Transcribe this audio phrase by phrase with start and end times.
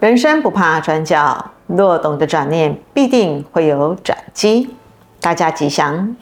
[0.00, 4.72] 人生不怕转角，若懂得转念，必定会有转机。
[5.20, 6.14] 大家吉祥。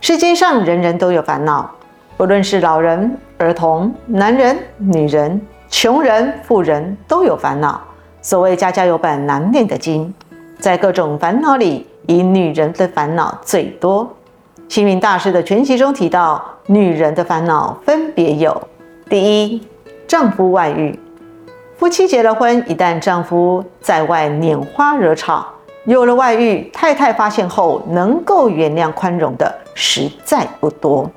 [0.00, 1.68] 世界上人人都有烦恼，
[2.16, 7.80] 不论是老人、儿童、男人、女人、穷人、富人，都有烦恼。
[8.22, 10.14] 所谓家家有本难念的经，
[10.60, 14.08] 在各种烦恼里，以女人的烦恼最多。
[14.68, 18.62] 星云大师的全集中提到，女人的烦恼分别有：
[19.10, 19.66] 第一，
[20.06, 20.96] 丈夫外遇。
[21.78, 25.46] 夫妻结了婚，一旦丈夫在外拈花惹草，
[25.84, 31.08] 有了外遇，太太发现后能够原谅宽容的实在不多。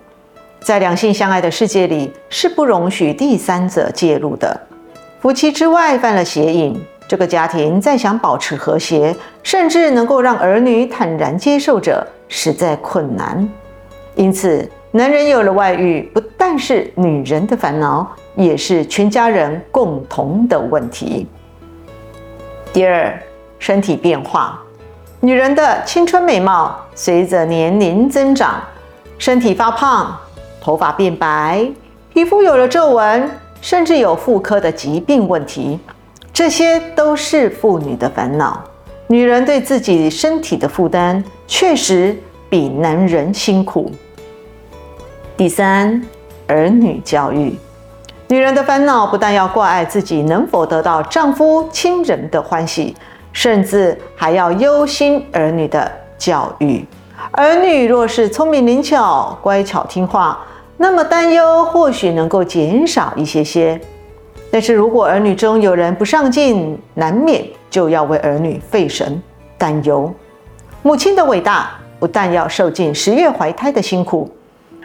[0.61, 4.55] 在两性相爱的世界里，是不容许第三者介入的。
[5.19, 13.49] 夫妻之外犯了邪淫，这个家庭再想保持和谐，甚至能够让儿女坦然接受者，实在困难。
[14.13, 18.15] 因此，男人有了外遇，不但是女人的烦恼。
[18.35, 21.27] 也是全家人共同的问题。
[22.71, 23.21] 第二，
[23.59, 24.57] 身体变化，
[25.19, 28.63] 女人的青春美貌随着年龄增长，
[29.17, 30.17] 身体发胖，
[30.61, 31.69] 头发变白，
[32.13, 35.77] 皮肤有了皱纹，甚至有妇科的疾病问题，
[36.31, 38.63] 这些都是妇女的烦恼。
[39.07, 42.17] 女人对自己身体的负担确实
[42.49, 43.91] 比男人辛苦。
[45.41, 45.99] 第三，
[46.45, 47.57] 儿女教育。
[48.27, 52.95] 女人的烦恼不但要挂碍自己能否得到丈夫亲人的欢喜，
[53.33, 56.85] 甚至还要忧心儿女的教育。
[57.31, 60.37] 儿女若是聪明灵巧、乖巧听话，
[60.77, 63.81] 那么担忧或许能够减少一些些。
[64.51, 69.19] 但是如果儿女中有人不上进，难免就要为儿女费神
[69.57, 70.13] 担忧。
[70.83, 74.29] 母亲的伟大不但要受尽十月怀胎的辛苦，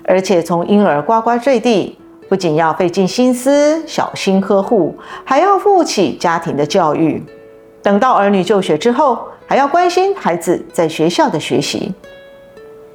[0.07, 1.99] 而且从婴儿呱呱坠地。
[2.29, 7.23] 不仅要费尽心思、小心呵护，还要负起家庭的教育。
[7.81, 9.17] 等到儿女就学之后，
[9.47, 11.95] 还要关心孩子在学校的学习。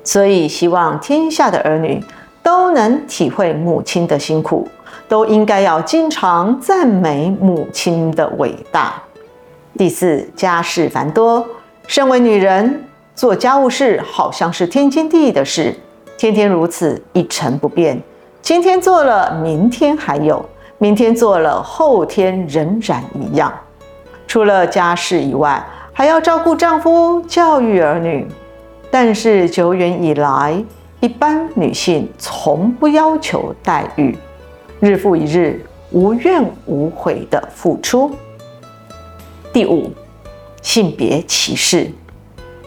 [0.03, 2.03] 所以，希望天下的儿女
[2.43, 4.67] 都能体会母亲的辛苦，
[5.07, 9.01] 都应该要经常赞美母亲的伟大。
[9.77, 11.45] 第四，家事繁多，
[11.87, 12.83] 身为女人，
[13.15, 15.73] 做家务事好像是天经地义的事，
[16.21, 17.99] 天天如此，一成不变。
[18.43, 20.37] 今天做了，明天还有；
[20.77, 23.51] 明天做了，后天仍然一样。
[24.27, 28.27] 除了家事以外，还要照顾丈夫、教育儿女。
[28.91, 30.63] 但是久远以来，
[30.99, 34.15] 一般女性从不要求待遇，
[34.79, 35.59] 日复一日，
[35.89, 38.11] 无怨无悔的付出。
[39.51, 39.89] 第五，
[40.61, 41.89] 性别歧视，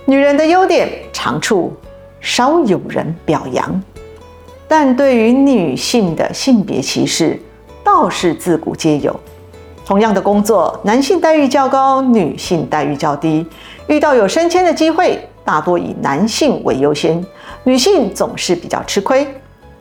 [0.06, 1.72] 女人的优点长处
[2.25, 3.83] 少有人表扬。
[4.67, 7.39] 但对于女性的性别歧视，
[7.85, 9.15] 倒是自古皆有。
[9.85, 13.47] 同样的工作，男性待遇较高，女性待遇较低。
[13.87, 17.23] 遇到有升迁的机会，大多以男性为优先，
[17.65, 19.29] 女性总是比较吃亏。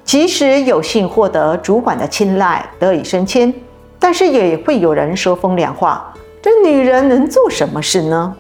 [0.03, 3.51] 即使有幸获得主管的青睐，得以升迁，
[3.97, 8.35] 但是也会有人说风凉话：这女人能做什么事呢？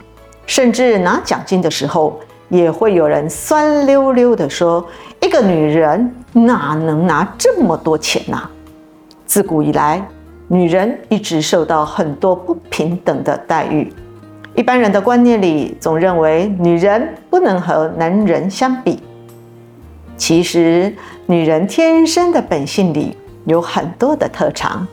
[0.45, 2.19] 甚至拿奖金的时候，
[2.53, 4.87] 也会有人酸溜溜地说：
[5.21, 6.15] 一个女人。
[6.35, 8.49] 哪能拿这么多钱呢？
[9.23, 10.03] 自古以来，
[10.47, 13.93] 女人一直受到很多不平等的待遇。
[14.55, 18.99] 一般人的观念里，总认为女人不能和男人相比。
[20.17, 20.91] 其实，
[21.27, 23.15] 女人天生的本性里
[23.45, 24.87] 有很多的特长，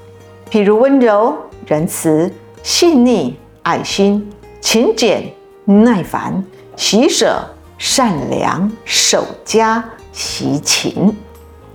[0.50, 1.34] 譬如温柔、
[1.66, 2.30] 仁慈、
[2.62, 5.22] 细腻、爱心、勤俭、
[5.64, 6.44] 耐烦、
[6.80, 7.38] 喜舍、
[7.76, 11.14] 善良、守家、惜勤。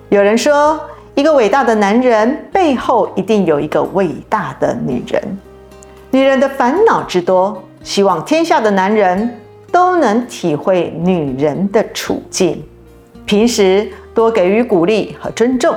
[0.10, 0.80] 有人说，
[1.14, 5.22] 一个伟大的男人背后一定有一个伟大的女人。
[6.10, 9.40] 女人的烦恼之多，希望天下的男人
[9.72, 12.66] 都能体会女人的处境，
[13.28, 15.76] 平时多给予鼓励和尊重。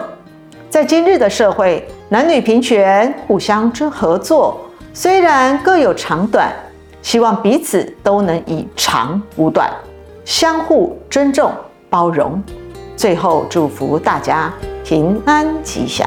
[0.70, 4.58] 在今日的社会，男女平权，互相之合作，
[4.94, 6.50] 虽然各有长短，
[7.02, 9.70] 希望彼此都能以长补短，
[10.24, 11.52] 相互尊重
[11.88, 12.42] 包容。
[12.96, 14.52] 最后，祝福大家
[14.84, 16.06] 平安吉祥。